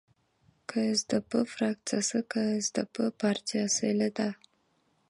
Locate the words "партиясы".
3.27-3.87